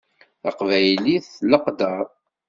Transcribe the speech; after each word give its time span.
Taqbaylit 0.41 1.27
d 1.39 1.43
leqder. 1.51 2.03